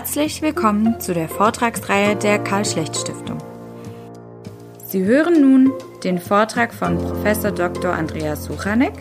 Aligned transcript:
Herzlich 0.00 0.40
willkommen 0.40 0.98
zu 0.98 1.12
der 1.12 1.28
Vortragsreihe 1.28 2.16
der 2.16 2.38
Karl-Schlecht-Stiftung. 2.38 3.36
Sie 4.86 5.04
hören 5.04 5.42
nun 5.42 5.74
den 6.02 6.18
Vortrag 6.18 6.72
von 6.72 6.96
Prof. 6.96 7.52
Dr. 7.54 7.92
Andreas 7.92 8.46
Suchanek, 8.46 8.94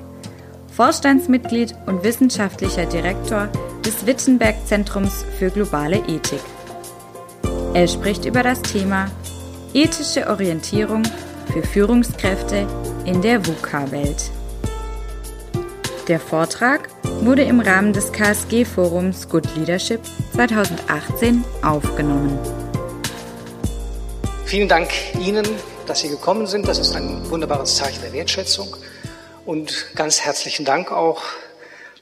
Vorstandsmitglied 0.76 1.74
und 1.86 2.04
wissenschaftlicher 2.04 2.86
Direktor 2.86 3.48
des 3.86 4.06
Wittenberg 4.06 4.56
Zentrums 4.68 5.24
für 5.38 5.50
globale 5.50 6.00
Ethik. 6.00 6.42
Er 7.74 7.88
spricht 7.88 8.26
über 8.26 8.44
das 8.44 8.62
Thema 8.62 9.10
ethische 9.74 10.30
Orientierung 10.30 11.04
für 11.54 11.64
Führungskräfte 11.64 12.68
in 13.06 13.22
der 13.22 13.48
VUCA-Welt. 13.48 14.32
Der 16.10 16.20
Vortrag 16.20 16.90
wurde 17.22 17.44
im 17.44 17.60
Rahmen 17.60 17.94
des 17.94 18.12
KSG-Forums 18.12 19.30
Good 19.30 19.46
Leadership 19.56 20.02
2018 20.34 21.46
aufgenommen. 21.62 22.40
Vielen 24.44 24.68
Dank 24.68 24.90
Ihnen, 25.20 25.46
dass 25.86 26.00
Sie 26.00 26.10
gekommen 26.10 26.48
sind. 26.48 26.68
Das 26.68 26.80
ist 26.80 26.96
ein 26.96 27.30
wunderbares 27.30 27.76
Zeichen 27.76 28.02
der 28.02 28.12
Wertschätzung. 28.12 28.76
Und 29.46 29.86
ganz 29.94 30.22
herzlichen 30.22 30.66
Dank 30.66 30.92
auch, 30.92 31.22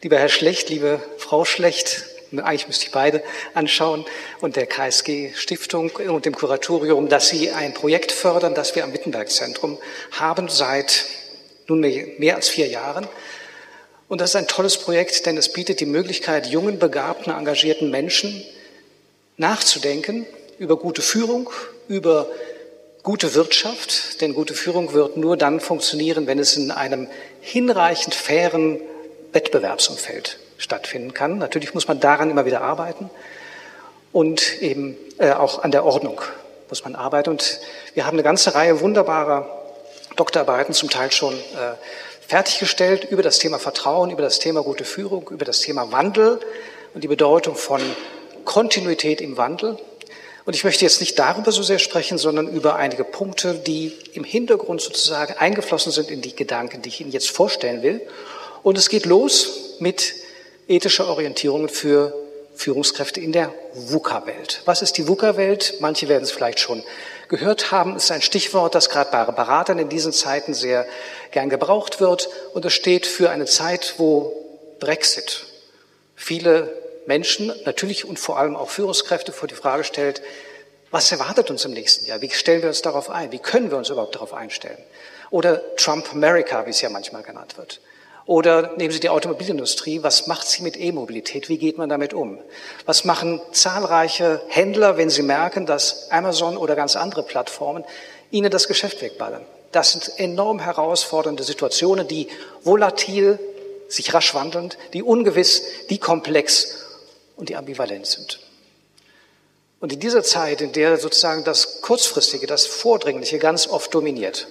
lieber 0.02 0.18
Herr 0.18 0.30
Schlecht, 0.30 0.70
liebe 0.70 1.02
Frau 1.18 1.44
Schlecht, 1.44 2.06
eigentlich 2.32 2.68
müsste 2.68 2.86
ich 2.86 2.94
beide 2.94 3.22
anschauen, 3.56 4.06
und 4.40 4.56
der 4.56 4.68
KSG 4.68 5.34
Stiftung 5.34 5.90
und 5.90 6.26
dem 6.26 6.34
Kuratorium, 6.34 7.10
dass 7.10 7.28
Sie 7.28 7.52
ein 7.52 7.74
Projekt 7.74 8.14
fördern, 8.14 8.56
das 8.56 8.74
wir 8.74 8.86
am 8.86 8.94
Wittenberg 8.94 9.30
Zentrum 9.30 9.78
haben 10.12 10.48
seit 10.48 11.04
nunmehr 11.68 12.08
mehr 12.20 12.38
als 12.38 12.48
vier 12.48 12.68
Jahren. 12.68 13.06
Und 14.08 14.22
das 14.22 14.32
ist 14.32 14.36
ein 14.38 14.48
tolles 14.48 14.78
Projekt, 14.78 15.26
denn 15.26 15.38
es 15.38 15.52
bietet 15.52 15.80
die 15.80 15.86
Möglichkeit, 15.86 16.48
jungen, 16.48 16.80
begabten, 16.80 17.34
engagierten 17.34 17.92
Menschen 17.92 18.44
nachzudenken 19.36 20.26
über 20.60 20.78
gute 20.78 21.02
Führung, 21.02 21.50
über 21.88 22.28
gute 23.04 23.36
Wirtschaft. 23.36 24.22
Denn 24.22 24.34
gute 24.34 24.54
Führung 24.54 24.94
wird 24.94 25.18
nur 25.18 25.36
dann 25.36 25.60
funktionieren, 25.60 26.26
wenn 26.26 26.40
es 26.40 26.56
in 26.56 26.72
einem 26.72 27.08
hinreichend 27.42 28.16
fairen 28.16 28.80
Wettbewerbsumfeld 29.34 30.40
stattfinden 30.58 31.14
kann. 31.14 31.38
Natürlich 31.38 31.74
muss 31.74 31.88
man 31.88 32.00
daran 32.00 32.32
immer 32.32 32.46
wieder 32.46 32.62
arbeiten 32.62 33.10
und 34.12 34.62
eben 34.62 34.98
äh, 35.18 35.32
auch 35.32 35.64
an 35.64 35.72
der 35.72 35.86
Ordnung 35.86 36.22
muss 36.70 36.84
man 36.84 36.96
arbeiten. 36.96 37.30
Und 37.30 37.60
wir 37.94 38.06
haben 38.06 38.16
eine 38.16 38.24
ganze 38.24 38.56
Reihe 38.56 38.82
wunderbarer 38.82 39.50
Doktorarbeiten, 40.16 40.74
zum 40.74 40.90
Teil 40.90 41.12
schon 41.12 41.34
äh, 41.34 41.76
fertiggestellt 42.28 43.06
über 43.10 43.24
das 43.24 43.40
Thema 43.40 43.58
Vertrauen, 43.58 44.12
über 44.12 44.22
das 44.22 44.40
Thema 44.40 44.62
gute 44.62 44.84
Führung, 44.84 45.30
über 45.30 45.46
das 45.46 45.62
Thema 45.62 45.92
Wandel 45.92 46.40
und 46.94 47.04
die 47.04 47.08
Bedeutung 47.08 47.56
von 47.56 47.82
Kontinuität 48.44 49.22
im 49.22 49.38
Wandel. 49.38 49.78
Und 50.46 50.56
ich 50.56 50.64
möchte 50.64 50.86
jetzt 50.86 51.00
nicht 51.00 51.18
darüber 51.20 51.52
so 51.52 51.64
sehr 51.64 51.80
sprechen, 51.80 52.18
sondern 52.18 52.48
über 52.48 52.76
einige 52.76 53.04
Punkte, 53.04 53.54
die 53.54 53.94
im 54.14 54.24
Hintergrund 54.24 54.82
sozusagen 54.82 55.34
eingeflossen 55.34 55.92
sind 55.92 56.10
in 56.10 56.22
die 56.22 56.36
Gedanken, 56.36 56.82
die 56.82 56.90
ich 56.90 57.02
Ihnen 57.02 57.12
jetzt 57.12 57.30
vorstellen 57.30 57.82
will. 57.82 58.02
Und 58.64 58.78
es 58.78 58.90
geht 58.90 59.06
los 59.06 59.76
mit 59.80 60.14
ethischer 60.68 61.08
Orientierung 61.08 61.70
für 61.70 62.14
Führungskräfte 62.58 63.22
in 63.22 63.32
der 63.32 63.54
VUCA-Welt. 63.74 64.62
Was 64.66 64.82
ist 64.82 64.98
die 64.98 65.08
VUCA-Welt? 65.08 65.76
Manche 65.80 66.10
werden 66.10 66.24
es 66.24 66.32
vielleicht 66.32 66.60
schon 66.60 66.84
gehört 67.30 67.72
haben, 67.72 67.96
ist 67.96 68.12
ein 68.12 68.22
Stichwort, 68.22 68.76
das 68.76 68.90
gerade 68.90 69.12
bei 69.12 69.24
Beratern 69.26 69.80
in 69.80 69.90
diesen 69.90 70.12
Zeiten 70.12 70.54
sehr 70.54 70.86
gern 71.32 71.50
gebraucht 71.50 72.00
wird. 72.00 72.30
Und 72.54 72.66
es 72.66 72.74
steht 72.74 73.06
für 73.06 73.30
eine 73.30 73.46
Zeit, 73.46 73.96
wo 73.98 74.34
Brexit 74.80 75.46
viele 76.16 76.74
Menschen, 77.06 77.54
natürlich 77.66 78.06
und 78.06 78.20
vor 78.20 78.38
allem 78.38 78.56
auch 78.56 78.70
Führungskräfte 78.70 79.32
vor 79.32 79.48
die 79.48 79.56
Frage 79.56 79.84
stellt, 79.84 80.22
was 80.90 81.12
erwartet 81.12 81.52
uns 81.52 81.66
im 81.66 81.74
nächsten 81.74 82.06
Jahr? 82.06 82.22
Wie 82.22 82.30
stellen 82.30 82.62
wir 82.62 82.70
uns 82.70 82.82
darauf 82.82 83.10
ein? 83.10 83.32
Wie 83.32 83.40
können 83.40 83.72
wir 83.72 83.78
uns 83.78 83.90
überhaupt 83.90 84.16
darauf 84.16 84.34
einstellen? 84.34 84.78
Oder 85.30 85.76
Trump 85.76 86.12
America, 86.12 86.66
wie 86.66 86.70
es 86.70 86.82
ja 86.82 86.90
manchmal 86.90 87.24
genannt 87.24 87.58
wird. 87.58 87.82
Oder 88.28 88.74
nehmen 88.76 88.92
Sie 88.92 89.00
die 89.00 89.08
Automobilindustrie. 89.08 90.04
Was 90.04 90.28
macht 90.28 90.48
sie 90.48 90.62
mit 90.62 90.78
E-Mobilität? 90.78 91.48
Wie 91.48 91.58
geht 91.58 91.78
man 91.78 91.88
damit 91.88 92.14
um? 92.14 92.38
Was 92.86 93.06
machen 93.06 93.42
zahlreiche 93.54 94.42
Händler, 94.50 94.98
wenn 94.98 95.10
sie 95.10 95.22
merken, 95.22 95.66
dass 95.66 96.12
Amazon 96.12 96.58
oder 96.58 96.76
ganz 96.76 96.98
andere 96.98 97.24
Plattformen 97.24 97.86
ihnen 98.30 98.52
das 98.52 98.68
Geschäft 98.68 99.02
wegballern? 99.02 99.46
Das 99.72 99.94
sind 99.94 100.12
enorm 100.20 100.60
herausfordernde 100.60 101.44
Situationen, 101.44 102.06
die 102.06 102.28
volatil, 102.64 103.40
sich 103.88 104.14
rasch 104.14 104.34
wandelnd, 104.34 104.78
die 104.92 105.04
ungewiss, 105.04 105.64
die 105.90 105.98
komplex 105.98 106.86
und 107.38 107.48
die 107.48 107.56
ambivalent 107.56 108.08
sind. 108.08 108.42
Und 109.80 109.94
in 109.94 110.02
dieser 110.02 110.24
Zeit, 110.24 110.60
in 110.60 110.74
der 110.74 110.98
sozusagen 110.98 111.46
das 111.46 111.82
Kurzfristige, 111.82 112.46
das 112.46 112.66
Vordringliche 112.66 113.40
ganz 113.40 113.68
oft 113.68 113.94
dominiert, 113.94 114.48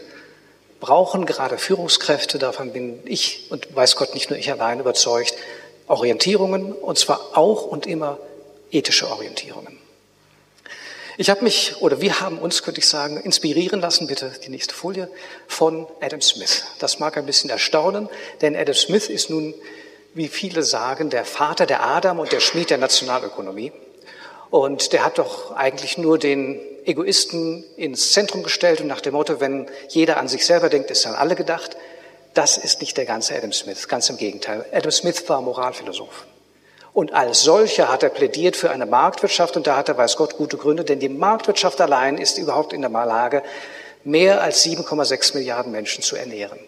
brauchen 0.80 1.26
gerade 1.26 1.58
Führungskräfte, 1.58 2.38
davon 2.38 2.72
bin 2.72 3.00
ich 3.04 3.46
und 3.50 3.74
weiß 3.74 3.96
Gott 3.96 4.14
nicht 4.14 4.30
nur 4.30 4.38
ich 4.38 4.50
allein 4.50 4.80
überzeugt, 4.80 5.34
Orientierungen 5.86 6.72
und 6.72 6.98
zwar 6.98 7.36
auch 7.36 7.66
und 7.66 7.86
immer 7.86 8.18
ethische 8.70 9.08
Orientierungen. 9.08 9.78
Ich 11.18 11.30
habe 11.30 11.44
mich, 11.44 11.80
oder 11.80 12.02
wir 12.02 12.20
haben 12.20 12.38
uns, 12.38 12.62
könnte 12.62 12.80
ich 12.80 12.88
sagen, 12.88 13.18
inspirieren 13.18 13.80
lassen, 13.80 14.06
bitte 14.06 14.32
die 14.44 14.50
nächste 14.50 14.74
Folie, 14.74 15.08
von 15.46 15.86
Adam 16.00 16.20
Smith. 16.20 16.64
Das 16.78 16.98
mag 16.98 17.16
ein 17.16 17.24
bisschen 17.24 17.48
erstaunen, 17.48 18.10
denn 18.42 18.54
Adam 18.54 18.74
Smith 18.74 19.08
ist 19.08 19.30
nun, 19.30 19.54
wie 20.12 20.28
viele 20.28 20.62
sagen, 20.62 21.08
der 21.08 21.24
Vater 21.24 21.64
der 21.64 21.84
Adam 21.84 22.18
und 22.18 22.32
der 22.32 22.40
Schmied 22.40 22.68
der 22.68 22.78
Nationalökonomie. 22.78 23.72
Und 24.56 24.94
der 24.94 25.04
hat 25.04 25.18
doch 25.18 25.54
eigentlich 25.54 25.98
nur 25.98 26.18
den 26.18 26.58
Egoisten 26.86 27.62
ins 27.76 28.12
Zentrum 28.12 28.42
gestellt 28.42 28.80
und 28.80 28.86
nach 28.86 29.02
dem 29.02 29.12
Motto, 29.12 29.38
wenn 29.38 29.66
jeder 29.88 30.16
an 30.16 30.28
sich 30.28 30.46
selber 30.46 30.70
denkt, 30.70 30.90
ist 30.90 31.06
an 31.06 31.14
alle 31.14 31.36
gedacht. 31.36 31.76
Das 32.32 32.56
ist 32.56 32.80
nicht 32.80 32.96
der 32.96 33.04
ganze 33.04 33.36
Adam 33.36 33.52
Smith, 33.52 33.86
ganz 33.86 34.08
im 34.08 34.16
Gegenteil. 34.16 34.64
Adam 34.72 34.90
Smith 34.90 35.28
war 35.28 35.42
Moralphilosoph. 35.42 36.24
Und 36.94 37.12
als 37.12 37.42
solcher 37.42 37.92
hat 37.92 38.02
er 38.02 38.08
plädiert 38.08 38.56
für 38.56 38.70
eine 38.70 38.86
Marktwirtschaft 38.86 39.58
und 39.58 39.66
da 39.66 39.76
hat 39.76 39.90
er, 39.90 39.98
weiß 39.98 40.16
Gott, 40.16 40.38
gute 40.38 40.56
Gründe, 40.56 40.84
denn 40.84 41.00
die 41.00 41.10
Marktwirtschaft 41.10 41.78
allein 41.82 42.16
ist 42.16 42.38
überhaupt 42.38 42.72
in 42.72 42.80
der 42.80 42.88
Lage, 42.88 43.42
mehr 44.04 44.40
als 44.40 44.64
7,6 44.64 45.34
Milliarden 45.34 45.70
Menschen 45.70 46.02
zu 46.02 46.16
ernähren. 46.16 46.58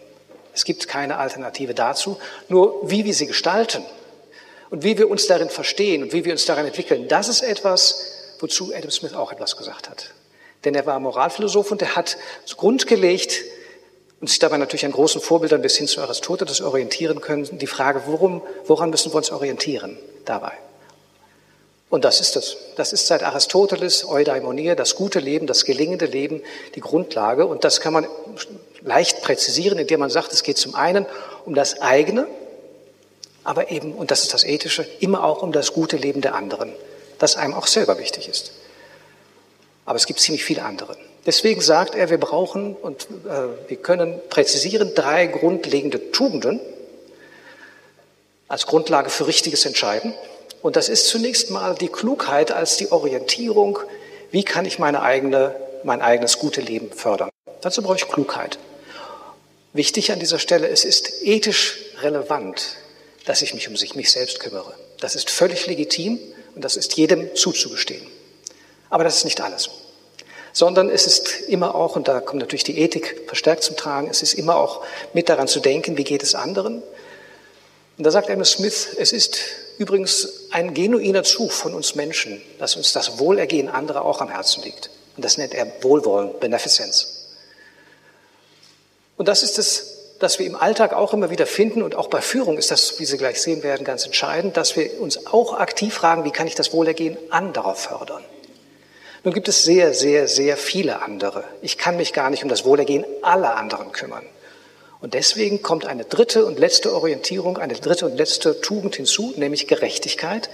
Es 0.53 0.63
gibt 0.63 0.87
keine 0.87 1.17
Alternative 1.17 1.73
dazu. 1.73 2.19
Nur 2.49 2.87
wie 2.87 3.03
wir 3.03 3.15
sie 3.15 3.25
gestalten 3.25 3.83
und 4.69 4.83
wie 4.83 4.97
wir 4.97 5.09
uns 5.09 5.27
darin 5.27 5.49
verstehen 5.49 6.03
und 6.03 6.13
wie 6.13 6.25
wir 6.25 6.31
uns 6.31 6.45
darin 6.45 6.65
entwickeln, 6.65 7.07
das 7.07 7.27
ist 7.27 7.41
etwas, 7.41 8.35
wozu 8.39 8.73
Adam 8.73 8.91
Smith 8.91 9.13
auch 9.13 9.31
etwas 9.31 9.57
gesagt 9.57 9.89
hat. 9.89 10.11
Denn 10.65 10.75
er 10.75 10.85
war 10.85 10.99
Moralphilosoph 10.99 11.71
und 11.71 11.81
er 11.81 11.95
hat 11.95 12.17
grundgelegt 12.57 13.43
und 14.19 14.29
sich 14.29 14.39
dabei 14.39 14.57
natürlich 14.57 14.85
an 14.85 14.91
großen 14.91 15.21
Vorbildern 15.21 15.61
bis 15.61 15.77
hin 15.77 15.87
zu 15.87 16.01
Aristoteles 16.01 16.61
orientieren 16.61 17.21
können, 17.21 17.57
die 17.57 17.67
Frage, 17.67 18.03
worum, 18.05 18.41
woran 18.65 18.89
müssen 18.89 19.11
wir 19.11 19.15
uns 19.15 19.31
orientieren 19.31 19.97
dabei? 20.25 20.51
Und 21.89 22.05
das 22.05 22.19
ist 22.19 22.35
es. 22.35 22.57
Das 22.75 22.93
ist 22.93 23.07
seit 23.07 23.23
Aristoteles, 23.23 24.07
Eudaimonia, 24.07 24.75
das 24.75 24.95
gute 24.95 25.19
Leben, 25.19 25.47
das 25.47 25.65
gelingende 25.65 26.05
Leben, 26.05 26.43
die 26.75 26.81
Grundlage. 26.81 27.47
Und 27.47 27.63
das 27.63 27.81
kann 27.81 27.93
man 27.93 28.07
leicht 28.81 29.21
präzisieren, 29.21 29.79
indem 29.79 30.01
man 30.01 30.11
sagt, 30.11 30.31
es 30.31 30.43
geht 30.43 30.57
zum 30.57 30.75
einen 30.75 31.07
um 31.45 31.55
das 31.55 31.81
eigene, 31.81 32.27
aber 33.43 33.71
eben, 33.71 33.93
und 33.93 34.11
das 34.11 34.23
ist 34.23 34.33
das 34.33 34.43
Ethische, 34.43 34.85
immer 34.99 35.23
auch 35.23 35.41
um 35.41 35.51
das 35.51 35.73
gute 35.73 35.97
Leben 35.97 36.21
der 36.21 36.35
anderen 36.35 36.73
das 37.19 37.35
einem 37.35 37.53
auch 37.53 37.67
selber 37.67 37.99
wichtig 37.99 38.27
ist. 38.27 38.53
Aber 39.85 39.97
es 39.97 40.05
gibt 40.05 40.19
ziemlich 40.19 40.43
viele 40.43 40.63
andere. 40.63 40.97
Deswegen 41.25 41.61
sagt 41.61 41.93
er, 41.93 42.09
wir 42.09 42.19
brauchen 42.19 42.75
und 42.75 43.07
äh, 43.27 43.69
wir 43.69 43.77
können 43.77 44.19
präzisieren 44.29 44.95
drei 44.95 45.27
grundlegende 45.27 46.11
Tugenden 46.11 46.59
als 48.47 48.65
Grundlage 48.65 49.09
für 49.09 49.27
richtiges 49.27 49.65
Entscheiden. 49.65 50.13
Und 50.61 50.75
das 50.75 50.89
ist 50.89 51.07
zunächst 51.07 51.51
mal 51.51 51.75
die 51.75 51.89
Klugheit 51.89 52.51
als 52.51 52.77
die 52.77 52.91
Orientierung, 52.91 53.79
wie 54.31 54.43
kann 54.43 54.65
ich 54.65 54.79
meine 54.79 55.01
eigene, 55.01 55.55
mein 55.83 56.01
eigenes 56.01 56.39
gute 56.39 56.61
Leben 56.61 56.91
fördern. 56.91 57.29
Dazu 57.61 57.81
brauche 57.81 57.97
ich 57.97 58.07
Klugheit. 58.07 58.57
Wichtig 59.73 60.11
an 60.11 60.19
dieser 60.19 60.39
Stelle, 60.39 60.67
es 60.69 60.83
ist 60.83 61.23
ethisch 61.23 61.77
relevant, 62.01 62.77
dass 63.29 63.43
ich 63.43 63.53
mich 63.53 63.67
um 63.67 63.77
sich, 63.77 63.93
mich 63.93 64.09
selbst 64.09 64.39
kümmere. 64.39 64.73
Das 65.01 65.13
ist 65.13 65.29
völlig 65.29 65.67
legitim 65.67 66.17
und 66.55 66.65
das 66.65 66.75
ist 66.75 66.97
jedem 66.97 67.35
zuzugestehen. 67.35 68.01
Aber 68.89 69.03
das 69.03 69.17
ist 69.17 69.23
nicht 69.23 69.39
alles. 69.39 69.69
Sondern 70.51 70.89
es 70.89 71.05
ist 71.05 71.41
immer 71.41 71.75
auch, 71.75 71.95
und 71.95 72.07
da 72.07 72.21
kommt 72.21 72.39
natürlich 72.39 72.63
die 72.63 72.79
Ethik 72.79 73.25
verstärkt 73.27 73.61
zum 73.61 73.77
Tragen, 73.77 74.09
es 74.09 74.23
ist 74.23 74.33
immer 74.33 74.55
auch 74.55 74.83
mit 75.13 75.29
daran 75.29 75.47
zu 75.47 75.59
denken, 75.59 75.95
wie 75.95 76.05
geht 76.05 76.23
es 76.23 76.33
anderen. 76.33 76.81
Und 77.99 78.03
da 78.03 78.09
sagt 78.09 78.31
Amos 78.31 78.53
Smith, 78.53 78.87
es 78.97 79.11
ist 79.11 79.37
übrigens 79.77 80.47
ein 80.49 80.73
genuiner 80.73 81.21
Zug 81.21 81.51
von 81.51 81.75
uns 81.75 81.93
Menschen, 81.93 82.41
dass 82.57 82.77
uns 82.77 82.93
das 82.93 83.19
Wohlergehen 83.19 83.69
anderer 83.69 84.05
auch 84.05 84.21
am 84.21 84.29
Herzen 84.29 84.63
liegt. 84.63 84.89
Und 85.15 85.23
das 85.23 85.37
nennt 85.37 85.53
er 85.53 85.71
Wohlwollen, 85.83 86.31
Beneficence. 86.39 87.27
Und 89.17 89.27
das 89.27 89.43
ist 89.43 89.59
es 89.59 89.98
dass 90.19 90.37
wir 90.37 90.45
im 90.45 90.55
Alltag 90.55 90.93
auch 90.93 91.13
immer 91.13 91.29
wieder 91.29 91.45
finden, 91.45 91.81
und 91.81 91.95
auch 91.95 92.07
bei 92.07 92.21
Führung 92.21 92.57
ist 92.57 92.71
das, 92.71 92.99
wie 92.99 93.05
Sie 93.05 93.17
gleich 93.17 93.41
sehen 93.41 93.63
werden, 93.63 93.83
ganz 93.83 94.05
entscheidend, 94.05 94.57
dass 94.57 94.75
wir 94.75 94.99
uns 95.01 95.27
auch 95.27 95.53
aktiv 95.53 95.93
fragen, 95.93 96.25
wie 96.25 96.31
kann 96.31 96.47
ich 96.47 96.55
das 96.55 96.73
Wohlergehen 96.73 97.17
anderer 97.29 97.75
fördern? 97.75 98.23
Nun 99.23 99.33
gibt 99.33 99.47
es 99.47 99.63
sehr, 99.63 99.93
sehr, 99.93 100.27
sehr 100.27 100.55
viele 100.55 101.01
andere. 101.01 101.43
Ich 101.61 101.77
kann 101.77 101.97
mich 101.97 102.13
gar 102.13 102.29
nicht 102.29 102.43
um 102.43 102.49
das 102.49 102.63
Wohlergehen 102.63 103.05
aller 103.21 103.55
anderen 103.55 103.91
kümmern. 103.91 104.25
Und 105.01 105.13
deswegen 105.13 105.61
kommt 105.61 105.85
eine 105.85 106.03
dritte 106.03 106.45
und 106.45 106.59
letzte 106.59 106.93
Orientierung, 106.93 107.57
eine 107.57 107.73
dritte 107.73 108.05
und 108.05 108.17
letzte 108.17 108.59
Tugend 108.61 108.95
hinzu, 108.95 109.33
nämlich 109.37 109.67
Gerechtigkeit. 109.67 110.49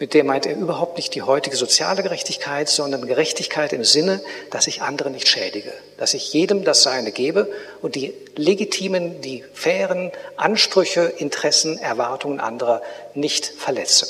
Mit 0.00 0.14
der 0.14 0.22
meint 0.22 0.46
er 0.46 0.56
überhaupt 0.56 0.96
nicht 0.96 1.14
die 1.16 1.22
heutige 1.22 1.56
soziale 1.56 2.04
Gerechtigkeit, 2.04 2.68
sondern 2.68 3.06
Gerechtigkeit 3.08 3.72
im 3.72 3.82
Sinne, 3.82 4.20
dass 4.50 4.68
ich 4.68 4.80
andere 4.80 5.10
nicht 5.10 5.26
schädige, 5.26 5.72
dass 5.96 6.14
ich 6.14 6.32
jedem 6.32 6.62
das 6.62 6.84
Seine 6.84 7.10
gebe 7.10 7.50
und 7.82 7.96
die 7.96 8.14
legitimen, 8.36 9.20
die 9.22 9.44
fairen 9.52 10.12
Ansprüche, 10.36 11.12
Interessen, 11.18 11.78
Erwartungen 11.78 12.38
anderer 12.38 12.80
nicht 13.14 13.46
verletze. 13.46 14.06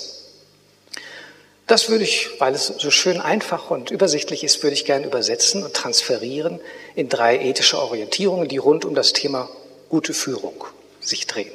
Das 1.66 1.88
würde 1.88 2.04
ich, 2.04 2.28
weil 2.38 2.54
es 2.54 2.66
so 2.66 2.90
schön 2.90 3.20
einfach 3.20 3.70
und 3.70 3.90
übersichtlich 3.90 4.44
ist, 4.44 4.62
würde 4.62 4.74
ich 4.74 4.84
gerne 4.84 5.06
übersetzen 5.06 5.62
und 5.62 5.72
transferieren 5.72 6.60
in 6.96 7.08
drei 7.08 7.38
ethische 7.38 7.78
Orientierungen, 7.78 8.48
die 8.48 8.58
rund 8.58 8.84
um 8.84 8.94
das 8.94 9.14
Thema 9.14 9.48
gute 9.88 10.12
Führung 10.12 10.64
sich 11.00 11.26
drehen. 11.26 11.52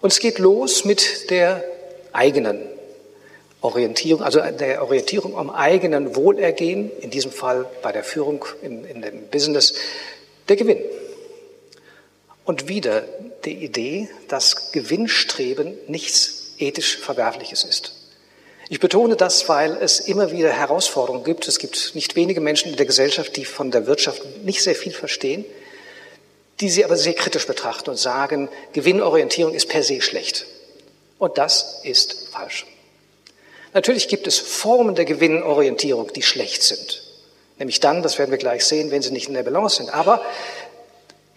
Und 0.00 0.12
es 0.12 0.20
geht 0.20 0.38
los 0.38 0.84
mit 0.84 1.30
der 1.30 1.64
eigenen 2.12 2.77
Orientierung, 3.60 4.22
also 4.22 4.40
der 4.40 4.82
Orientierung 4.82 5.36
am 5.36 5.50
eigenen 5.50 6.14
Wohlergehen, 6.14 6.90
in 7.00 7.10
diesem 7.10 7.32
Fall 7.32 7.66
bei 7.82 7.90
der 7.90 8.04
Führung 8.04 8.44
in, 8.62 8.84
in 8.84 9.02
dem 9.02 9.26
Business, 9.28 9.74
der 10.48 10.56
Gewinn. 10.56 10.78
Und 12.44 12.68
wieder 12.68 13.04
die 13.44 13.64
Idee, 13.64 14.08
dass 14.28 14.72
Gewinnstreben 14.72 15.76
nichts 15.86 16.54
ethisch 16.58 16.96
Verwerfliches 16.98 17.64
ist. 17.64 17.94
Ich 18.70 18.80
betone 18.80 19.16
das, 19.16 19.48
weil 19.48 19.76
es 19.80 20.00
immer 20.00 20.30
wieder 20.30 20.50
Herausforderungen 20.50 21.24
gibt. 21.24 21.48
Es 21.48 21.58
gibt 21.58 21.94
nicht 21.94 22.16
wenige 22.16 22.40
Menschen 22.40 22.70
in 22.70 22.76
der 22.76 22.86
Gesellschaft, 22.86 23.36
die 23.36 23.44
von 23.44 23.70
der 23.70 23.86
Wirtschaft 23.86 24.22
nicht 24.44 24.62
sehr 24.62 24.74
viel 24.74 24.92
verstehen, 24.92 25.44
die 26.60 26.68
sie 26.68 26.84
aber 26.84 26.96
sehr 26.96 27.14
kritisch 27.14 27.46
betrachten 27.46 27.90
und 27.90 27.96
sagen, 27.96 28.48
Gewinnorientierung 28.72 29.54
ist 29.54 29.68
per 29.68 29.82
se 29.82 30.02
schlecht. 30.02 30.46
Und 31.18 31.38
das 31.38 31.80
ist 31.82 32.28
falsch. 32.30 32.66
Natürlich 33.74 34.08
gibt 34.08 34.26
es 34.26 34.38
Formen 34.38 34.94
der 34.94 35.04
Gewinnorientierung, 35.04 36.12
die 36.12 36.22
schlecht 36.22 36.62
sind. 36.62 37.02
Nämlich 37.58 37.80
dann, 37.80 38.02
das 38.02 38.18
werden 38.18 38.30
wir 38.30 38.38
gleich 38.38 38.64
sehen, 38.64 38.90
wenn 38.90 39.02
sie 39.02 39.10
nicht 39.10 39.28
in 39.28 39.34
der 39.34 39.42
Balance 39.42 39.76
sind. 39.76 39.92
Aber 39.92 40.22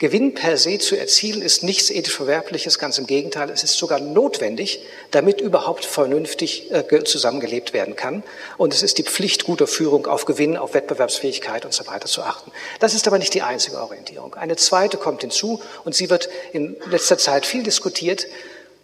Gewinn 0.01 0.33
per 0.33 0.57
se 0.57 0.79
zu 0.79 0.95
erzielen 0.95 1.43
ist 1.43 1.61
nichts 1.61 1.91
ethisch 1.91 2.15
Verwerbliches, 2.15 2.79
ganz 2.79 2.97
im 2.97 3.05
Gegenteil, 3.05 3.51
es 3.51 3.63
ist 3.63 3.77
sogar 3.77 3.99
notwendig, 3.99 4.81
damit 5.11 5.39
überhaupt 5.39 5.85
vernünftig 5.85 6.71
äh, 6.71 7.03
zusammengelebt 7.03 7.73
werden 7.73 7.95
kann. 7.95 8.23
Und 8.57 8.73
es 8.73 8.81
ist 8.81 8.97
die 8.97 9.03
Pflicht 9.03 9.43
guter 9.43 9.67
Führung 9.67 10.07
auf 10.07 10.25
Gewinn, 10.25 10.57
auf 10.57 10.73
Wettbewerbsfähigkeit 10.73 11.65
und 11.65 11.73
so 11.75 11.85
weiter 11.85 12.07
zu 12.07 12.23
achten. 12.23 12.51
Das 12.79 12.95
ist 12.95 13.05
aber 13.05 13.19
nicht 13.19 13.35
die 13.35 13.43
einzige 13.43 13.79
Orientierung. 13.79 14.33
Eine 14.33 14.55
zweite 14.55 14.97
kommt 14.97 15.21
hinzu 15.21 15.61
und 15.85 15.93
sie 15.93 16.09
wird 16.09 16.29
in 16.51 16.77
letzter 16.89 17.19
Zeit 17.19 17.45
viel 17.45 17.61
diskutiert, 17.61 18.25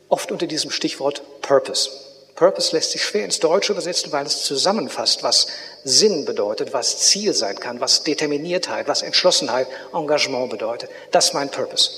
oft 0.09 0.31
unter 0.31 0.45
diesem 0.45 0.69
Stichwort 0.69 1.23
Purpose. 1.41 1.89
Purpose 2.38 2.75
lässt 2.75 2.92
sich 2.92 3.04
schwer 3.04 3.25
ins 3.25 3.39
Deutsche 3.39 3.72
übersetzen, 3.72 4.12
weil 4.12 4.28
es 4.28 4.44
zusammenfasst, 4.44 5.24
was 5.24 5.48
Sinn 5.84 6.24
bedeutet, 6.24 6.72
was 6.72 7.00
Ziel 7.00 7.34
sein 7.34 7.60
kann, 7.60 7.81
was 7.81 8.04
Determiniertheit, 8.04 8.88
was 8.88 9.01
Entschlossenheit, 9.01 9.68
Engagement 9.92 10.51
bedeutet. 10.51 10.92
Das 11.12 11.25
ist 11.25 11.34
mein 11.34 11.50
Purpose. 11.50 11.89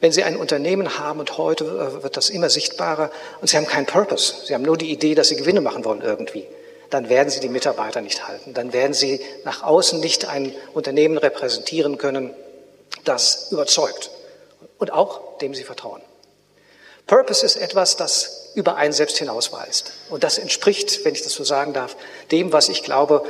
Wenn 0.00 0.10
Sie 0.10 0.24
ein 0.24 0.36
Unternehmen 0.36 0.98
haben 0.98 1.20
und 1.20 1.38
heute 1.38 1.64
äh, 1.64 2.02
wird 2.02 2.16
das 2.16 2.28
immer 2.28 2.50
sichtbarer 2.50 3.12
und 3.40 3.48
Sie 3.48 3.56
haben 3.56 3.68
keinen 3.68 3.86
Purpose, 3.86 4.34
Sie 4.46 4.52
haben 4.52 4.62
nur 4.62 4.76
die 4.76 4.90
Idee, 4.90 5.14
dass 5.14 5.28
Sie 5.28 5.36
Gewinne 5.36 5.60
machen 5.60 5.84
wollen 5.84 6.02
irgendwie, 6.02 6.44
dann 6.90 7.08
werden 7.08 7.30
Sie 7.30 7.38
die 7.38 7.48
Mitarbeiter 7.48 8.00
nicht 8.00 8.26
halten. 8.26 8.54
Dann 8.54 8.72
werden 8.72 8.94
Sie 8.94 9.20
nach 9.44 9.62
außen 9.62 10.00
nicht 10.00 10.24
ein 10.24 10.52
Unternehmen 10.74 11.18
repräsentieren 11.18 11.98
können, 11.98 12.34
das 13.04 13.52
überzeugt 13.52 14.10
und 14.78 14.92
auch 14.92 15.38
dem 15.38 15.54
Sie 15.54 15.62
vertrauen. 15.62 16.02
Purpose 17.06 17.46
ist 17.46 17.56
etwas, 17.56 17.96
das 17.96 18.37
über 18.54 18.76
einen 18.76 18.92
selbst 18.92 19.18
hinausweist. 19.18 19.92
Und 20.10 20.24
das 20.24 20.38
entspricht, 20.38 21.04
wenn 21.04 21.14
ich 21.14 21.22
das 21.22 21.32
so 21.32 21.44
sagen 21.44 21.72
darf, 21.72 21.96
dem, 22.30 22.52
was 22.52 22.68
ich 22.68 22.82
glaube, 22.82 23.24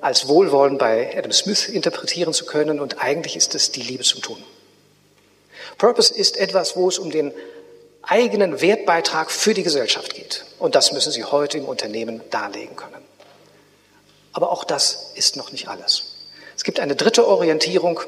als 0.00 0.28
Wohlwollen 0.28 0.78
bei 0.78 1.16
Adam 1.16 1.32
Smith 1.32 1.68
interpretieren 1.68 2.32
zu 2.32 2.46
können. 2.46 2.80
Und 2.80 3.02
eigentlich 3.02 3.36
ist 3.36 3.54
es 3.54 3.72
die 3.72 3.82
Liebe 3.82 4.04
zum 4.04 4.22
Tun. 4.22 4.42
Purpose 5.78 6.12
ist 6.12 6.36
etwas, 6.36 6.76
wo 6.76 6.88
es 6.88 6.98
um 6.98 7.10
den 7.10 7.32
eigenen 8.02 8.60
Wertbeitrag 8.60 9.30
für 9.30 9.54
die 9.54 9.62
Gesellschaft 9.62 10.14
geht. 10.14 10.44
Und 10.58 10.74
das 10.74 10.92
müssen 10.92 11.12
Sie 11.12 11.24
heute 11.24 11.58
im 11.58 11.66
Unternehmen 11.66 12.22
darlegen 12.30 12.76
können. 12.76 13.02
Aber 14.32 14.50
auch 14.50 14.64
das 14.64 15.12
ist 15.14 15.36
noch 15.36 15.52
nicht 15.52 15.68
alles. 15.68 16.04
Es 16.56 16.64
gibt 16.64 16.80
eine 16.80 16.96
dritte 16.96 17.26
Orientierung, 17.26 18.00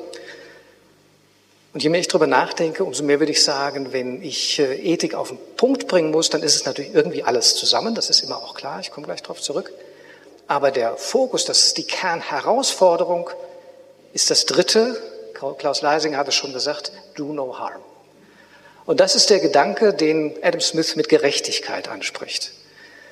und 1.72 1.82
je 1.82 1.88
mehr 1.88 2.00
ich 2.00 2.08
darüber 2.08 2.26
nachdenke, 2.26 2.84
umso 2.84 3.02
mehr 3.02 3.18
würde 3.18 3.32
ich 3.32 3.42
sagen, 3.42 3.92
wenn 3.92 4.22
ich 4.22 4.58
äh, 4.58 4.74
Ethik 4.74 5.14
auf 5.14 5.28
den 5.28 5.38
Punkt 5.56 5.88
bringen 5.88 6.10
muss, 6.10 6.28
dann 6.28 6.42
ist 6.42 6.54
es 6.54 6.66
natürlich 6.66 6.94
irgendwie 6.94 7.22
alles 7.22 7.56
zusammen. 7.56 7.94
Das 7.94 8.10
ist 8.10 8.20
immer 8.20 8.36
auch 8.36 8.54
klar. 8.54 8.80
Ich 8.80 8.90
komme 8.90 9.06
gleich 9.06 9.22
darauf 9.22 9.40
zurück. 9.40 9.72
Aber 10.46 10.70
der 10.70 10.96
Fokus, 10.98 11.46
das 11.46 11.64
ist 11.64 11.78
die 11.78 11.84
Kernherausforderung, 11.84 13.30
ist 14.12 14.30
das 14.30 14.44
dritte. 14.44 15.00
Klaus 15.58 15.80
Leisinger 15.80 16.18
hat 16.18 16.28
es 16.28 16.34
schon 16.34 16.52
gesagt, 16.52 16.92
do 17.16 17.32
no 17.32 17.58
harm. 17.58 17.80
Und 18.84 19.00
das 19.00 19.14
ist 19.14 19.30
der 19.30 19.40
Gedanke, 19.40 19.94
den 19.94 20.34
Adam 20.42 20.60
Smith 20.60 20.94
mit 20.94 21.08
Gerechtigkeit 21.08 21.88
anspricht. 21.88 22.52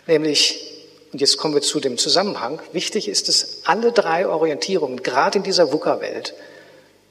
Nämlich, 0.06 0.84
und 1.12 1.20
jetzt 1.20 1.38
kommen 1.38 1.54
wir 1.54 1.62
zu 1.62 1.80
dem 1.80 1.96
Zusammenhang, 1.96 2.60
wichtig 2.72 3.08
ist 3.08 3.28
es, 3.28 3.62
alle 3.64 3.92
drei 3.92 4.26
Orientierungen, 4.28 5.02
gerade 5.02 5.38
in 5.38 5.44
dieser 5.44 5.72
VUCA-Welt, 5.72 6.34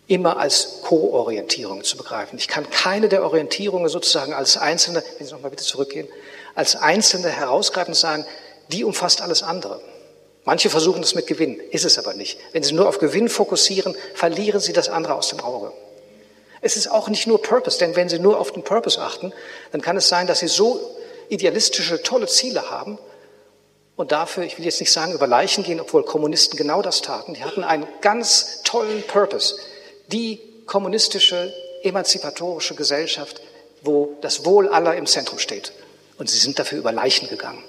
immer 0.09 0.37
als 0.37 0.81
Co-Orientierung 0.81 1.83
zu 1.83 1.95
begreifen. 1.95 2.39
Ich 2.39 2.47
kann 2.47 2.69
keine 2.69 3.09
der 3.09 3.23
Orientierungen 3.23 3.89
sozusagen 3.89 4.33
als 4.33 4.57
einzelne, 4.57 5.03
wenn 5.17 5.27
Sie 5.27 5.33
nochmal 5.33 5.51
bitte 5.51 5.63
zurückgehen, 5.63 6.07
als 6.55 6.75
einzelne 6.75 7.29
herausgreifen 7.29 7.93
und 7.93 7.99
sagen, 7.99 8.25
die 8.69 8.83
umfasst 8.83 9.21
alles 9.21 9.43
andere. 9.43 9.79
Manche 10.45 10.71
versuchen 10.71 11.03
das 11.03 11.13
mit 11.13 11.27
Gewinn, 11.27 11.59
ist 11.71 11.85
es 11.85 11.99
aber 11.99 12.15
nicht. 12.15 12.39
Wenn 12.53 12.63
Sie 12.63 12.73
nur 12.73 12.87
auf 12.87 12.97
Gewinn 12.97 13.29
fokussieren, 13.29 13.95
verlieren 14.15 14.59
Sie 14.59 14.73
das 14.73 14.89
andere 14.89 15.13
aus 15.13 15.29
dem 15.29 15.41
Auge. 15.41 15.71
Es 16.61 16.75
ist 16.75 16.89
auch 16.89 17.07
nicht 17.07 17.27
nur 17.27 17.41
Purpose, 17.41 17.77
denn 17.77 17.95
wenn 17.95 18.09
Sie 18.09 18.17
nur 18.17 18.39
auf 18.39 18.51
den 18.51 18.63
Purpose 18.63 18.99
achten, 18.99 19.31
dann 19.71 19.81
kann 19.81 19.95
es 19.95 20.09
sein, 20.09 20.25
dass 20.25 20.39
Sie 20.39 20.47
so 20.47 20.79
idealistische, 21.29 22.01
tolle 22.01 22.25
Ziele 22.25 22.71
haben 22.71 22.97
und 23.95 24.11
dafür, 24.11 24.43
ich 24.43 24.57
will 24.57 24.65
jetzt 24.65 24.79
nicht 24.79 24.91
sagen, 24.91 25.13
über 25.13 25.27
Leichen 25.27 25.63
gehen, 25.63 25.79
obwohl 25.79 26.03
Kommunisten 26.03 26.57
genau 26.57 26.81
das 26.81 27.03
taten. 27.03 27.35
Die 27.35 27.43
hatten 27.43 27.63
einen 27.63 27.87
ganz 28.01 28.63
tollen 28.63 29.03
Purpose 29.03 29.55
die 30.11 30.39
kommunistische, 30.65 31.53
emanzipatorische 31.83 32.75
Gesellschaft, 32.75 33.41
wo 33.81 34.17
das 34.21 34.45
Wohl 34.45 34.67
aller 34.67 34.95
im 34.95 35.05
Zentrum 35.05 35.39
steht. 35.39 35.71
Und 36.17 36.29
sie 36.29 36.37
sind 36.37 36.59
dafür 36.59 36.79
über 36.79 36.91
Leichen 36.91 37.29
gegangen. 37.29 37.63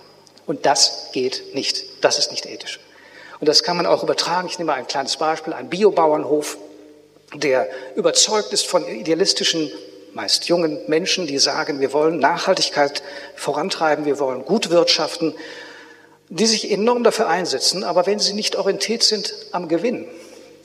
Und 0.47 0.67
das 0.67 1.11
geht 1.13 1.55
nicht. 1.55 1.85
Das 2.01 2.19
ist 2.19 2.31
nicht 2.31 2.47
ethisch. 2.47 2.81
Und 3.39 3.49
das 3.49 3.63
kann 3.63 3.77
man 3.77 3.87
auch 3.87 4.03
übertragen. 4.03 4.49
Ich 4.49 4.59
nehme 4.59 4.75
ein 4.75 4.87
kleines 4.87 5.17
Beispiel. 5.17 5.53
Ein 5.53 5.71
Biobauernhof, 5.71 6.59
der 7.35 7.69
überzeugt 7.95 8.53
ist 8.53 8.67
von 8.67 8.87
idealistischen, 8.87 9.71
meist 10.13 10.47
jungen 10.47 10.81
Menschen, 10.89 11.27
die 11.27 11.39
sagen, 11.39 11.81
wir 11.81 11.93
wollen 11.93 12.19
Nachhaltigkeit 12.19 13.03
vorantreiben, 13.37 14.05
wir 14.05 14.19
wollen 14.19 14.45
gut 14.45 14.71
wirtschaften, 14.71 15.35
die 16.29 16.47
sich 16.47 16.71
enorm 16.71 17.05
dafür 17.05 17.29
einsetzen. 17.29 17.85
Aber 17.85 18.07
wenn 18.07 18.19
sie 18.19 18.33
nicht 18.33 18.57
orientiert 18.57 19.05
sind 19.05 19.33
am 19.53 19.69
Gewinn, 19.69 20.09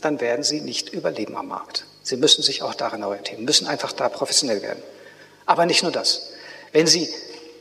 dann 0.01 0.21
werden 0.21 0.43
sie 0.43 0.61
nicht 0.61 0.89
überleben 0.89 1.35
am 1.35 1.47
Markt. 1.47 1.85
Sie 2.03 2.17
müssen 2.17 2.43
sich 2.43 2.61
auch 2.61 2.75
daran 2.75 3.03
orientieren, 3.03 3.43
müssen 3.45 3.67
einfach 3.67 3.91
da 3.91 4.09
professionell 4.09 4.61
werden. 4.61 4.83
Aber 5.45 5.65
nicht 5.65 5.83
nur 5.83 5.91
das. 5.91 6.29
Wenn 6.71 6.87
sie 6.87 7.09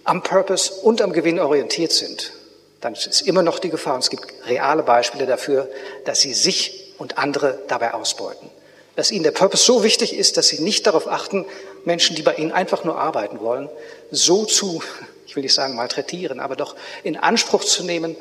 am 0.04 0.22
Purpose 0.22 0.72
und 0.72 1.00
am 1.00 1.12
Gewinn 1.12 1.40
orientiert 1.40 1.92
sind, 1.92 2.32
dann 2.80 2.94
ist 2.94 3.22
immer 3.22 3.42
noch 3.42 3.58
die 3.58 3.70
Gefahr, 3.70 3.94
und 3.94 4.04
es 4.04 4.10
gibt 4.10 4.26
reale 4.46 4.82
Beispiele 4.82 5.26
dafür, 5.26 5.70
dass 6.04 6.20
sie 6.20 6.34
sich 6.34 6.92
und 6.98 7.16
andere 7.16 7.58
dabei 7.68 7.94
ausbeuten. 7.94 8.50
Dass 8.96 9.10
ihnen 9.10 9.24
der 9.24 9.32
Purpose 9.32 9.64
so 9.64 9.82
wichtig 9.82 10.14
ist, 10.14 10.36
dass 10.36 10.48
sie 10.48 10.60
nicht 10.60 10.86
darauf 10.86 11.08
achten, 11.08 11.46
Menschen, 11.84 12.14
die 12.14 12.22
bei 12.22 12.34
ihnen 12.34 12.52
einfach 12.52 12.84
nur 12.84 12.98
arbeiten 12.98 13.40
wollen, 13.40 13.70
so 14.10 14.44
zu, 14.44 14.82
ich 15.26 15.34
will 15.34 15.42
nicht 15.42 15.54
sagen 15.54 15.74
malträtieren, 15.74 16.40
aber 16.40 16.56
doch 16.56 16.76
in 17.02 17.16
Anspruch 17.16 17.64
zu 17.64 17.84
nehmen, 17.84 18.16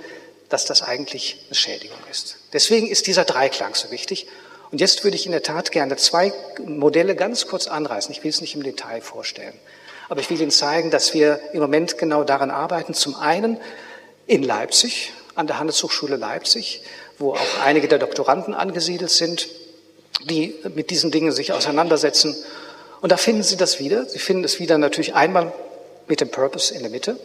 dass 0.49 0.65
das 0.65 0.81
eigentlich 0.81 1.37
eine 1.47 1.55
Schädigung 1.55 1.97
ist. 2.11 2.37
Deswegen 2.53 2.87
ist 2.87 3.07
dieser 3.07 3.25
Dreiklang 3.25 3.75
so 3.75 3.91
wichtig. 3.91 4.27
Und 4.71 4.79
jetzt 4.81 5.03
würde 5.03 5.15
ich 5.15 5.25
in 5.25 5.31
der 5.31 5.43
Tat 5.43 5.71
gerne 5.71 5.97
zwei 5.97 6.33
Modelle 6.65 7.15
ganz 7.15 7.47
kurz 7.47 7.67
anreißen. 7.67 8.11
Ich 8.11 8.23
will 8.23 8.29
es 8.31 8.41
nicht 8.41 8.55
im 8.55 8.63
Detail 8.63 9.01
vorstellen. 9.01 9.53
Aber 10.09 10.19
ich 10.19 10.29
will 10.29 10.41
Ihnen 10.41 10.51
zeigen, 10.51 10.91
dass 10.91 11.13
wir 11.13 11.39
im 11.53 11.59
Moment 11.59 11.97
genau 11.97 12.23
daran 12.23 12.51
arbeiten. 12.51 12.93
Zum 12.93 13.15
einen 13.15 13.59
in 14.27 14.43
Leipzig, 14.43 15.13
an 15.35 15.47
der 15.47 15.59
Handelshochschule 15.59 16.15
Leipzig, 16.15 16.81
wo 17.17 17.33
auch 17.33 17.59
einige 17.63 17.87
der 17.87 17.99
Doktoranden 17.99 18.53
angesiedelt 18.53 19.11
sind, 19.11 19.47
die 20.29 20.55
mit 20.75 20.89
diesen 20.89 21.11
Dingen 21.11 21.31
sich 21.31 21.53
auseinandersetzen. 21.53 22.35
Und 23.01 23.11
da 23.11 23.17
finden 23.17 23.43
Sie 23.43 23.57
das 23.57 23.79
wieder. 23.79 24.05
Sie 24.05 24.19
finden 24.19 24.43
es 24.43 24.59
wieder 24.59 24.77
natürlich 24.77 25.13
einmal 25.13 25.51
mit 26.07 26.21
dem 26.21 26.29
Purpose 26.29 26.73
in 26.73 26.81
der 26.81 26.89
Mitte. 26.89 27.17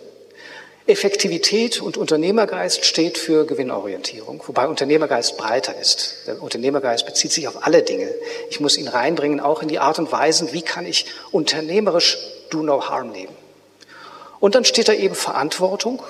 Effektivität 0.88 1.82
und 1.82 1.98
Unternehmergeist 1.98 2.86
steht 2.86 3.18
für 3.18 3.44
Gewinnorientierung, 3.44 4.42
wobei 4.46 4.66
Unternehmergeist 4.68 5.36
breiter 5.36 5.78
ist. 5.78 6.14
Der 6.26 6.42
Unternehmergeist 6.42 7.04
bezieht 7.04 7.30
sich 7.30 7.46
auf 7.46 7.66
alle 7.66 7.82
Dinge. 7.82 8.08
Ich 8.48 8.58
muss 8.58 8.78
ihn 8.78 8.88
reinbringen, 8.88 9.38
auch 9.38 9.60
in 9.60 9.68
die 9.68 9.80
Art 9.80 9.98
und 9.98 10.10
Weise, 10.12 10.52
wie 10.54 10.62
kann 10.62 10.86
ich 10.86 11.04
unternehmerisch 11.30 12.16
Do 12.48 12.62
No 12.62 12.88
Harm 12.88 13.12
leben. 13.12 13.34
Und 14.40 14.54
dann 14.54 14.64
steht 14.64 14.88
da 14.88 14.94
eben 14.94 15.14
Verantwortung. 15.14 16.02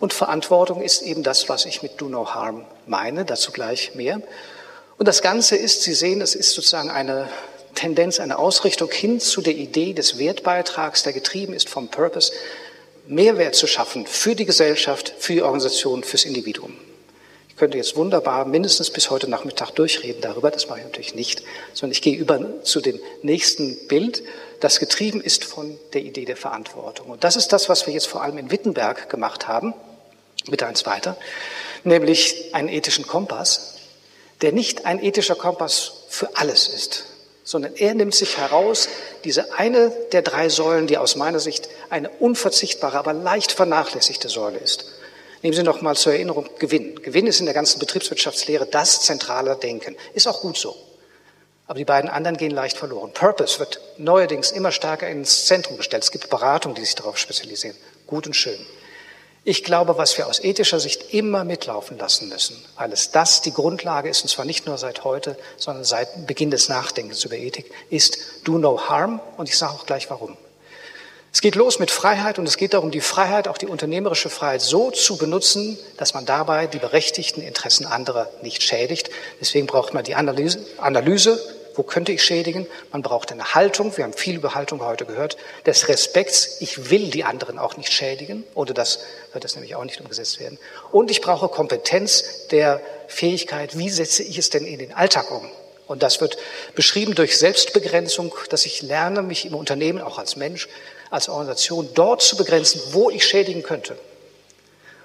Und 0.00 0.14
Verantwortung 0.14 0.80
ist 0.80 1.02
eben 1.02 1.22
das, 1.22 1.50
was 1.50 1.66
ich 1.66 1.82
mit 1.82 2.00
Do 2.00 2.08
No 2.08 2.34
Harm 2.34 2.64
meine, 2.86 3.26
dazu 3.26 3.52
gleich 3.52 3.94
mehr. 3.94 4.22
Und 4.96 5.06
das 5.06 5.20
Ganze 5.20 5.56
ist, 5.56 5.82
Sie 5.82 5.92
sehen, 5.92 6.22
es 6.22 6.34
ist 6.34 6.52
sozusagen 6.52 6.88
eine 6.88 7.28
Tendenz, 7.74 8.20
eine 8.20 8.38
Ausrichtung 8.38 8.90
hin 8.90 9.20
zu 9.20 9.42
der 9.42 9.54
Idee 9.54 9.92
des 9.92 10.18
Wertbeitrags, 10.18 11.02
der 11.02 11.12
getrieben 11.12 11.52
ist 11.52 11.68
vom 11.68 11.88
Purpose, 11.88 12.32
Mehrwert 13.06 13.54
zu 13.54 13.66
schaffen 13.66 14.06
für 14.06 14.34
die 14.34 14.46
Gesellschaft, 14.46 15.14
für 15.18 15.34
die 15.34 15.42
Organisation, 15.42 16.04
fürs 16.04 16.24
Individuum. 16.24 16.74
Ich 17.48 17.56
könnte 17.56 17.76
jetzt 17.76 17.94
wunderbar 17.94 18.46
mindestens 18.46 18.90
bis 18.90 19.10
heute 19.10 19.30
Nachmittag 19.30 19.70
durchreden 19.72 20.20
darüber, 20.20 20.50
das 20.50 20.68
mache 20.68 20.80
ich 20.80 20.84
natürlich 20.86 21.14
nicht, 21.14 21.44
sondern 21.72 21.92
ich 21.92 22.02
gehe 22.02 22.16
über 22.16 22.62
zu 22.64 22.80
dem 22.80 22.98
nächsten 23.22 23.86
Bild, 23.86 24.24
das 24.58 24.80
getrieben 24.80 25.20
ist 25.20 25.44
von 25.44 25.78
der 25.92 26.02
Idee 26.02 26.24
der 26.24 26.36
Verantwortung. 26.36 27.10
Und 27.10 27.22
das 27.22 27.36
ist 27.36 27.52
das, 27.52 27.68
was 27.68 27.86
wir 27.86 27.94
jetzt 27.94 28.08
vor 28.08 28.22
allem 28.22 28.38
in 28.38 28.50
Wittenberg 28.50 29.08
gemacht 29.08 29.46
haben, 29.46 29.74
mit 30.48 30.62
eins 30.62 30.84
weiter, 30.84 31.16
nämlich 31.84 32.54
einen 32.54 32.68
ethischen 32.68 33.06
Kompass, 33.06 33.76
der 34.40 34.52
nicht 34.52 34.84
ein 34.84 35.02
ethischer 35.02 35.36
Kompass 35.36 36.04
für 36.08 36.36
alles 36.36 36.66
ist, 36.66 37.04
sondern 37.44 37.76
er 37.76 37.94
nimmt 37.94 38.14
sich 38.14 38.38
heraus, 38.38 38.88
diese 39.22 39.52
eine 39.52 39.92
der 40.12 40.22
drei 40.22 40.48
Säulen, 40.48 40.86
die 40.86 40.98
aus 40.98 41.14
meiner 41.14 41.40
Sicht 41.40 41.68
eine 41.90 42.08
unverzichtbare, 42.08 42.98
aber 42.98 43.12
leicht 43.12 43.52
vernachlässigte 43.52 44.28
Säule 44.28 44.58
ist. 44.58 44.86
Nehmen 45.42 45.54
Sie 45.54 45.62
noch 45.62 45.82
mal 45.82 45.94
zur 45.94 46.14
Erinnerung 46.14 46.48
Gewinn. 46.58 47.02
Gewinn 47.02 47.26
ist 47.26 47.38
in 47.38 47.44
der 47.44 47.54
ganzen 47.54 47.78
Betriebswirtschaftslehre 47.78 48.64
das 48.64 49.02
zentrale 49.02 49.56
Denken. 49.56 49.94
Ist 50.14 50.26
auch 50.26 50.40
gut 50.40 50.56
so. 50.56 50.74
Aber 51.66 51.78
die 51.78 51.84
beiden 51.84 52.08
anderen 52.08 52.38
gehen 52.38 52.50
leicht 52.50 52.78
verloren. 52.78 53.12
Purpose 53.12 53.58
wird 53.58 53.78
neuerdings 53.98 54.50
immer 54.50 54.72
stärker 54.72 55.06
ins 55.06 55.44
Zentrum 55.44 55.76
gestellt. 55.76 56.02
Es 56.02 56.10
gibt 56.10 56.30
Beratungen, 56.30 56.74
die 56.74 56.84
sich 56.84 56.94
darauf 56.94 57.18
spezialisieren. 57.18 57.76
Gut 58.06 58.26
und 58.26 58.34
schön. 58.34 58.58
Ich 59.46 59.62
glaube, 59.62 59.98
was 59.98 60.16
wir 60.16 60.26
aus 60.26 60.42
ethischer 60.42 60.80
Sicht 60.80 61.12
immer 61.12 61.44
mitlaufen 61.44 61.98
lassen 61.98 62.30
müssen, 62.30 62.56
weil 62.76 62.90
es 62.92 63.10
das 63.10 63.42
die 63.42 63.52
Grundlage 63.52 64.08
ist, 64.08 64.22
und 64.22 64.28
zwar 64.28 64.46
nicht 64.46 64.64
nur 64.64 64.78
seit 64.78 65.04
heute, 65.04 65.36
sondern 65.58 65.84
seit 65.84 66.26
Beginn 66.26 66.50
des 66.50 66.70
Nachdenkens 66.70 67.22
über 67.24 67.36
Ethik, 67.36 67.70
ist 67.90 68.16
do 68.44 68.56
no 68.56 68.88
harm. 68.88 69.20
Und 69.36 69.50
ich 69.50 69.58
sage 69.58 69.74
auch 69.74 69.84
gleich 69.84 70.08
warum. 70.08 70.38
Es 71.30 71.42
geht 71.42 71.56
los 71.56 71.78
mit 71.78 71.90
Freiheit 71.90 72.38
und 72.38 72.46
es 72.46 72.56
geht 72.56 72.72
darum, 72.72 72.90
die 72.90 73.02
Freiheit, 73.02 73.46
auch 73.46 73.58
die 73.58 73.66
unternehmerische 73.66 74.30
Freiheit 74.30 74.62
so 74.62 74.90
zu 74.90 75.18
benutzen, 75.18 75.76
dass 75.98 76.14
man 76.14 76.24
dabei 76.24 76.66
die 76.66 76.78
berechtigten 76.78 77.42
Interessen 77.42 77.84
anderer 77.84 78.30
nicht 78.40 78.62
schädigt. 78.62 79.10
Deswegen 79.40 79.66
braucht 79.66 79.92
man 79.92 80.04
die 80.04 80.14
Analyse, 80.14 80.64
Analyse 80.78 81.38
wo 81.74 81.82
könnte 81.82 82.12
ich 82.12 82.22
schädigen? 82.22 82.66
Man 82.92 83.02
braucht 83.02 83.32
eine 83.32 83.54
Haltung, 83.54 83.96
wir 83.96 84.04
haben 84.04 84.12
viel 84.12 84.36
über 84.36 84.54
Haltung 84.54 84.80
heute 84.80 85.04
gehört, 85.04 85.36
des 85.66 85.88
Respekts, 85.88 86.60
ich 86.60 86.90
will 86.90 87.10
die 87.10 87.24
anderen 87.24 87.58
auch 87.58 87.76
nicht 87.76 87.92
schädigen, 87.92 88.44
ohne 88.54 88.74
das 88.74 89.00
wird 89.32 89.44
das 89.44 89.54
nämlich 89.54 89.74
auch 89.74 89.84
nicht 89.84 90.00
umgesetzt 90.00 90.40
werden. 90.40 90.58
Und 90.92 91.10
ich 91.10 91.20
brauche 91.20 91.48
Kompetenz 91.48 92.46
der 92.50 92.80
Fähigkeit, 93.08 93.76
wie 93.76 93.90
setze 93.90 94.22
ich 94.22 94.38
es 94.38 94.50
denn 94.50 94.66
in 94.66 94.78
den 94.78 94.92
Alltag 94.92 95.30
um? 95.30 95.50
Und 95.86 96.02
das 96.02 96.20
wird 96.20 96.38
beschrieben 96.74 97.14
durch 97.14 97.36
Selbstbegrenzung, 97.38 98.34
dass 98.48 98.64
ich 98.64 98.82
lerne, 98.82 99.22
mich 99.22 99.44
im 99.44 99.54
Unternehmen, 99.54 100.00
auch 100.00 100.18
als 100.18 100.36
Mensch, 100.36 100.68
als 101.10 101.28
Organisation, 101.28 101.88
dort 101.94 102.22
zu 102.22 102.36
begrenzen, 102.36 102.80
wo 102.92 103.10
ich 103.10 103.26
schädigen 103.26 103.62
könnte. 103.62 103.98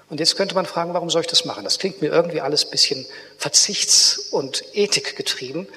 Und 0.08 0.18
jetzt 0.18 0.36
könnte 0.36 0.56
man 0.56 0.66
fragen, 0.66 0.92
warum 0.92 1.08
soll 1.08 1.20
ich 1.20 1.28
das 1.28 1.44
machen? 1.44 1.62
Das 1.62 1.78
klingt 1.78 2.02
mir 2.02 2.08
irgendwie 2.08 2.40
alles 2.40 2.64
bisschen 2.64 3.06
verzichts- 3.38 4.18
und 4.32 4.64
ethikgetrieben. 4.74 5.68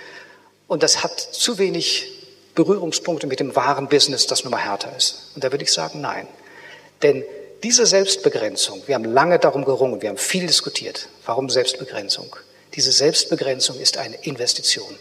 Und 0.74 0.82
das 0.82 1.03
hat 1.03 1.20
zu 1.20 1.60
wenig 1.60 2.12
Berührungspunkte 2.56 3.27
mit 3.27 3.39
dem 3.39 3.56
wahren 3.56 3.89
Business, 3.89 4.25
das 4.25 4.44
nun 4.44 4.50
mal 4.50 4.58
härter 4.58 4.92
ist. 4.98 5.30
Und 5.36 5.44
da 5.44 5.51
würde 5.51 5.63
ich 5.63 5.72
sagen, 5.72 6.01
nein. 6.01 6.27
Denn 7.03 7.24
diese 7.62 7.86
Selbstbegrenzung, 7.86 8.82
wir 8.88 8.96
haben 8.96 9.06
lange 9.06 9.38
darum 9.38 9.65
gerungen, 9.65 10.01
wir 10.01 10.10
haben 10.10 10.18
viel 10.18 10.48
diskutiert. 10.48 11.10
Warum 11.27 11.51
Selbstbegrenzung? 11.51 12.36
Diese 12.74 12.92
Selbstbegrenzung 12.92 13.80
ist 13.80 14.00
eine 14.00 14.15
Investition. 14.24 14.98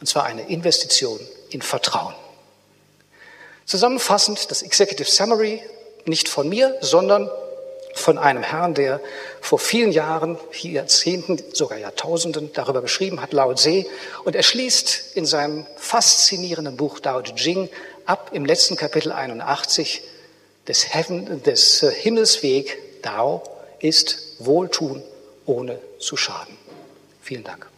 Und 0.00 0.06
zwar 0.06 0.24
eine 0.24 0.50
Investition 0.50 1.18
in 1.48 1.62
Vertrauen. 1.62 2.14
Zusammenfassend 3.64 4.50
das 4.50 4.60
Executive 4.60 5.10
Summary, 5.10 5.62
nicht 6.04 6.28
von 6.28 6.46
mir, 6.46 6.76
sondern 6.82 7.30
von 7.94 8.18
einem 8.18 8.42
Herrn, 8.42 8.74
der 8.74 9.00
vor 9.40 9.58
vielen 9.58 9.92
Jahren, 9.92 10.36
Jahrzehnten, 10.52 11.42
sogar 11.52 11.78
Jahrtausenden 11.78 12.52
darüber 12.52 12.82
geschrieben 12.82 13.20
hat, 13.20 13.32
Lao 13.32 13.54
Tse. 13.54 13.86
Und 14.24 14.36
er 14.36 14.42
schließt 14.42 15.16
in 15.16 15.26
seinem 15.26 15.66
faszinierenden 15.76 16.76
Buch 16.76 16.98
Dao 16.98 17.20
De 17.20 17.34
Jing 17.34 17.68
ab 18.04 18.30
im 18.32 18.44
letzten 18.44 18.76
Kapitel 18.76 19.12
81 19.12 20.02
des, 20.66 20.94
Heaven, 20.94 21.42
des 21.42 21.82
äh, 21.82 21.90
Himmelsweg 21.92 23.02
Dao 23.02 23.42
ist 23.80 24.36
Wohltun 24.38 25.02
ohne 25.46 25.78
zu 25.98 26.16
schaden. 26.16 26.56
Vielen 27.22 27.44
Dank. 27.44 27.73